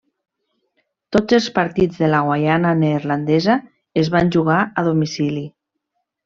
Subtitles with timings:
[1.15, 3.59] Tots els partits de la Guaiana Neerlandesa
[4.05, 5.47] es van jugar a domicili.